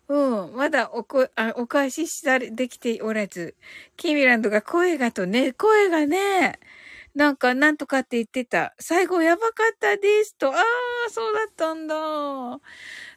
[0.09, 0.15] う。
[0.15, 0.55] うん。
[0.55, 3.55] まだおこ、あ、お返ししたできておらず。
[3.97, 6.59] キミランドが声がとね、声がね。
[7.13, 8.73] なんか、なんとかって言ってた。
[8.79, 10.51] 最後やばかったですと。
[10.51, 10.63] ああ、
[11.09, 11.95] そうだったんだ。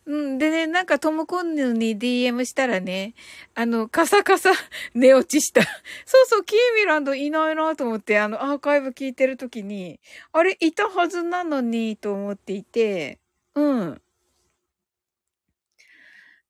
[0.05, 0.39] うん。
[0.39, 3.15] でね、なんかトムコンヌに DM したらね、
[3.55, 4.51] あの、カサカサ
[4.95, 5.63] 寝落ちした。
[6.05, 10.01] そうそう、キーミランドいないなと思って、あの、アーカイブ聞いてるときに、
[10.33, 13.21] あれ、いたはずなのに、と思っていて、
[13.55, 14.03] うん。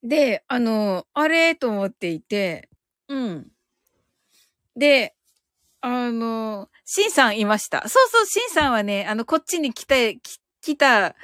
[0.03, 2.69] で、あの、あれと思っていて、
[3.07, 3.51] うん。
[4.75, 5.15] で、
[5.81, 7.87] あの、シンさんいました。
[7.87, 10.17] そうそう、シンさんはね、あの、こっちに来て、
[10.61, 11.15] 来た、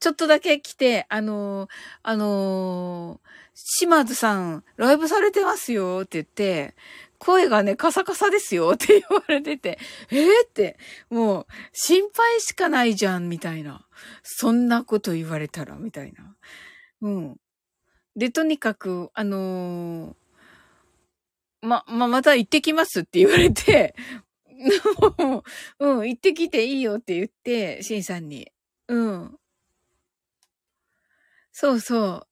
[0.00, 1.70] ちょっとだけ来て、あのー、
[2.02, 6.76] あのー、島津さん、ライブされてますよって言って、
[7.18, 9.78] 声がね、カサカサですよ って言われてて、
[10.10, 10.78] えー、って、
[11.10, 13.86] もう、心配しかないじゃん、みたいな。
[14.22, 16.36] そんなこと言われたら、みたいな。
[17.02, 17.36] うん。
[18.14, 23.96] で、とにかく、あのー、ま、ま、また行ってきますって言われて、
[25.18, 25.44] も
[25.78, 28.50] うん、行ってきていいよって言って、シンさんに。
[28.88, 29.38] うん。
[31.60, 32.24] そうそ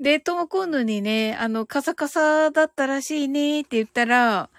[0.00, 0.02] う。
[0.02, 4.50] で、トモコンヌにね、あの、カサカサだったらしいねって言ったら、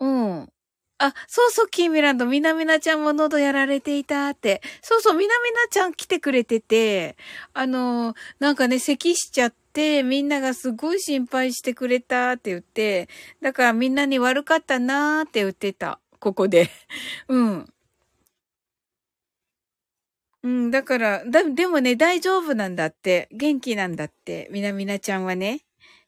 [0.00, 0.52] うん。
[0.98, 4.62] あ、そうそう、キーミランド、みなみなちゃんも喉やられていたって。
[4.82, 7.16] そうそう、みなみなちゃん来てくれてて、
[7.54, 13.10] あの、なんかね、咳しちゃって、みんながすごい心配してくれたって言って、
[13.42, 16.00] だからみんなに悪かったなーって言ってた。
[16.20, 16.70] ここで。
[17.28, 17.73] うん。
[20.44, 23.28] うん、だから、だ、でもね、大丈夫なんだって。
[23.32, 24.46] 元気なんだって。
[24.52, 25.62] みなみなちゃんはね。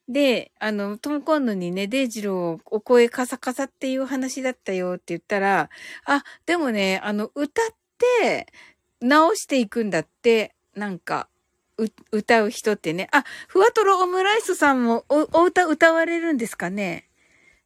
[0.09, 5.71] で、あの、トムコンヌにね、デイジロー、お声カサカサっていう話だったよって言ったら、
[6.07, 7.67] あ、でもね、あの、歌っ
[8.21, 8.47] て、
[9.01, 11.29] 直していくんだって、なんか、
[11.79, 13.09] う、歌う人ってね。
[13.13, 17.09] あ、ふわとろオムライスさんもお、お歌歌われるんですかね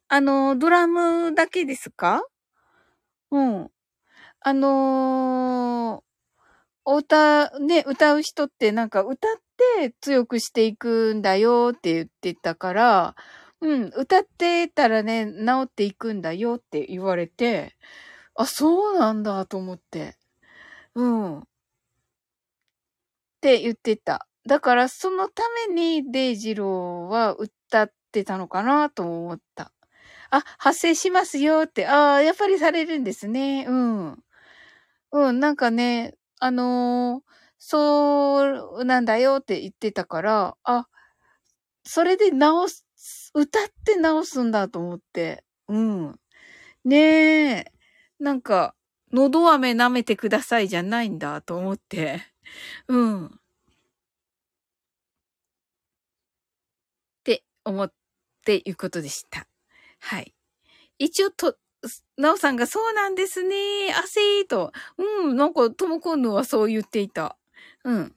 [0.09, 2.23] あの、ドラムだけですか？
[3.31, 3.71] うん。
[4.41, 6.10] あのー
[6.85, 9.37] お歌、ね、歌う人ってなんか歌っ
[9.77, 13.15] て強くしていくんだよって言ってたから、
[13.61, 17.75] うん、歌ってたらね、治っていくんだよって言われて、
[18.35, 20.17] あ、そうなんだと思って。
[20.95, 21.39] うん。
[21.41, 21.43] っ
[23.41, 24.27] て言ってた。
[24.47, 29.71] だからそのためにデイジローは歌ってたのかなと思った。
[30.31, 31.87] あ、発生しますよって。
[31.87, 33.65] ああ、やっぱりされるんですね。
[33.67, 34.23] うん。
[35.11, 40.87] うん、なんかね、あのー、そうなんだよって言ってたから、あ、
[41.85, 42.85] それで直す、
[43.35, 45.43] 歌って直すんだと思って。
[45.67, 46.19] うん。
[46.85, 46.97] ね
[47.59, 47.73] え。
[48.19, 48.75] なんか、
[49.13, 52.23] 喉飴舐めてくださいじゃないんだと思って。
[52.87, 53.25] うん。
[53.27, 53.29] っ
[57.23, 57.93] て思っ
[58.45, 59.47] ていうことでした。
[59.99, 60.33] はい。
[60.99, 61.57] 一応と、
[62.17, 63.93] なおさんがそうなんですね。
[63.97, 64.71] 汗と。
[64.97, 67.37] うん、なんか、ともこんぬはそう言っていた。
[67.83, 68.15] うん。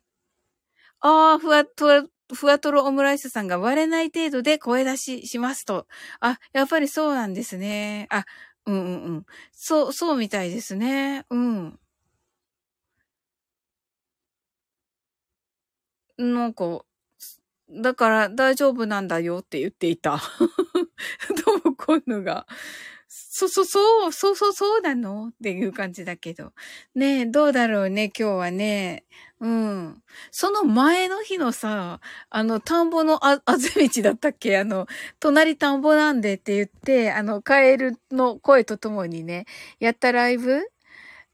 [1.00, 2.02] ああ、ふわとわ、
[2.34, 5.86] ふわとろオムライスさんが割れない程度で声出ししますと。
[6.20, 8.06] あ、やっぱりそうなんですね。
[8.10, 8.24] あ、
[8.66, 9.26] うんうんうん。
[9.52, 11.24] そう、そうみたいですね。
[11.30, 11.78] うん。
[16.18, 16.84] なんか、
[17.70, 20.20] だから大丈夫なんだよって言っていた。
[21.62, 22.46] ともこんぬが。
[23.16, 25.28] そうそうそう、そうそうそうなの？
[25.28, 26.52] っていう感じだけど。
[26.96, 29.04] ねえ、どうだろうね、今日はね。
[29.40, 30.02] うん。
[30.32, 32.00] その前の日のさ、
[32.30, 34.58] あの、田んぼのあ、あぜ道だったっけ？
[34.58, 34.86] あの、
[35.20, 39.46] 隣田んぼなんでって言って、あの、カエルの声とともにね、
[39.78, 40.62] やったライブ？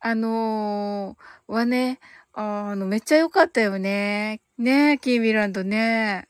[0.01, 1.99] あのー、はね、
[2.35, 4.43] あの、めっちゃ良かったよね。
[4.59, 6.29] ねえ、キーミランドね。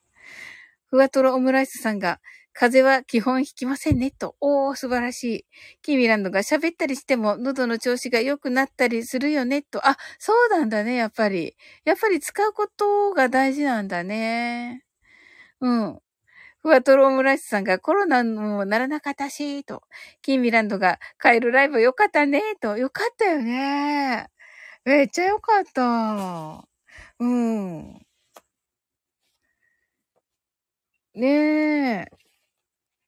[0.90, 2.20] ふわとろオムライスさんが、
[2.60, 4.36] 風邪は基本ひきませんね、と。
[4.38, 5.44] おー、素晴らしい。
[5.80, 9.88] キーミランドが喋ったりしても喉の調子が良くなったりするよね、と。
[9.88, 11.56] あ、そうなんだね、やっぱり。
[11.86, 14.84] やっぱり使うことが大事なんだね。
[15.60, 16.00] うん。
[16.60, 19.84] ふわとろオムライスさんがコロナもならなかったし、と。
[20.22, 22.76] キーミランドがカエルライブよかったね、と。
[22.78, 24.28] よかったよね。
[24.84, 26.68] めっちゃよかった。
[27.20, 28.00] うん。
[31.14, 32.29] ねえ。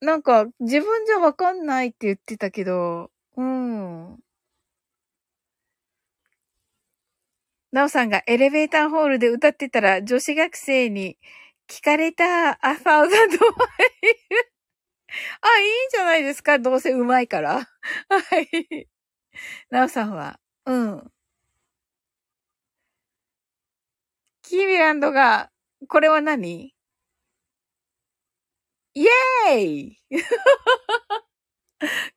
[0.03, 4.19] なんか、自分じゃわかんないって言ってたけど、うん。
[7.73, 11.17] なおさんがエレベーターホールで歌ってたら女子学生に
[11.69, 12.25] 聞かれた
[12.67, 14.53] アファウザンドマイル。
[15.41, 17.57] あ、いいんじゃないですかどうせうまいから。
[18.09, 18.89] はい。
[19.71, 21.13] なおさんは、うん。
[24.43, 25.51] キーミランドが、
[25.89, 26.73] これは何？
[28.95, 29.99] イエーイ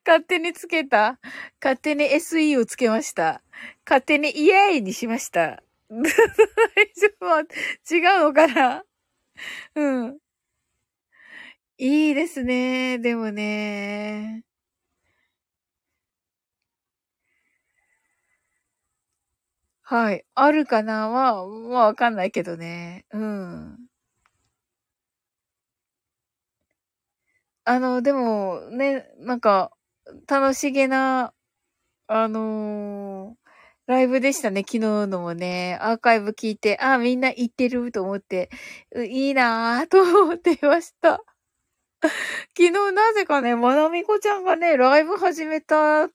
[0.05, 1.19] 勝手につけた。
[1.63, 3.41] 勝手に SE をつけました。
[3.85, 5.63] 勝手にイエーイにしました。
[5.89, 7.95] 大丈夫？
[7.95, 8.83] 違うのかな？
[9.75, 10.19] うん。
[11.77, 12.99] いいですね。
[12.99, 14.43] でもね。
[19.81, 20.25] はい。
[20.35, 21.09] あるかな？
[21.09, 23.05] は、まあわかんないけどね。
[23.11, 23.77] うん。
[27.67, 29.71] あの、でも、ね、なんか、
[30.27, 31.33] 楽しげな、
[32.07, 35.77] あのー、ライブでしたね、昨日のもね。
[35.81, 38.49] アーカイブ聞いて、あ、みんな行ってると思って、
[39.09, 41.23] いいなぁと思っていました。
[42.57, 46.07] 昨日なぜかね、まなみこちゃんがね、ライブ始めた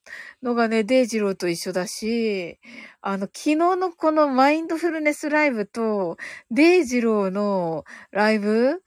[0.42, 2.60] のがね、デイジローと一緒だし、
[3.00, 6.16] あの、昨日のこのマインドフルネスライブと、
[6.50, 8.82] デイジローのライブ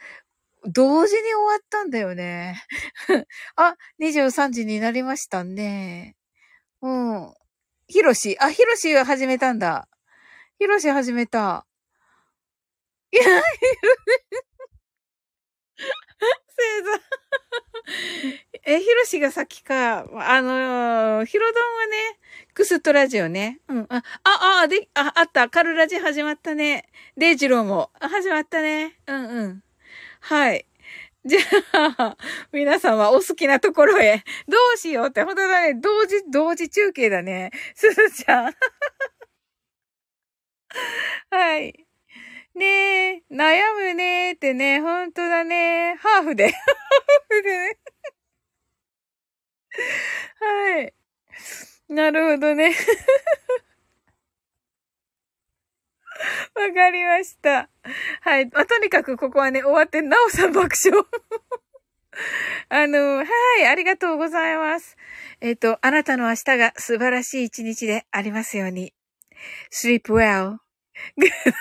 [0.65, 2.61] 同時に終わったんだよね。
[3.55, 6.15] あ、23時になりましたね。
[6.81, 7.33] うん。
[7.87, 8.37] ひろし。
[8.39, 9.87] あ、ひろし始めたんだ。
[10.59, 11.65] ひろし始めた。
[13.11, 13.41] いや、ひろし。
[16.55, 17.13] 星座。
[18.65, 19.99] え、ひろしが先か。
[19.99, 22.19] あのー、ひろどんはね、
[22.53, 23.59] クストラジオね。
[23.67, 23.85] うん。
[23.89, 25.49] あ、あ、あ、で、あ、あった。
[25.49, 26.89] カルラジ始まったね。
[27.17, 27.91] デイジローも。
[27.99, 28.97] 始まったね。
[29.07, 29.63] うんうん。
[30.25, 30.65] はい。
[31.25, 31.39] じゃ
[31.97, 32.17] あ、
[32.53, 34.23] 皆さんはお好きなところへ。
[34.47, 35.73] どうしようって、ほんとだね。
[35.75, 37.51] 同時、同時中継だね。
[37.75, 38.53] すずちゃん。
[41.31, 41.73] はい。
[42.55, 42.65] ね
[43.17, 45.95] え、悩むねーってね、ほんとだね。
[45.99, 46.51] ハーフで。
[46.51, 47.77] ハーフでね。
[50.39, 50.93] はい。
[51.89, 52.73] なるほどね。
[56.55, 57.69] わかりました。
[58.21, 58.45] はい。
[58.47, 61.03] まあ、とにかくここはね、終わって、なおさん爆笑。
[62.69, 63.25] あの、は
[63.59, 64.97] い、ありがとうございます。
[65.41, 68.93] えっ、ー、と、あなたの明日が素晴らしい一日でありますように。
[69.71, 70.57] sleep well.
[71.17, 71.53] Good night.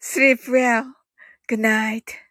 [0.00, 0.84] sleep well.
[1.48, 2.27] Good night.